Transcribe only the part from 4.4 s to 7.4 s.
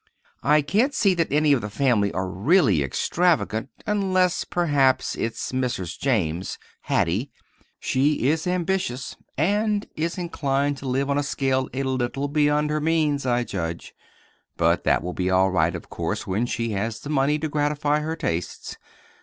perhaps, it's Mrs. James—"Hattie."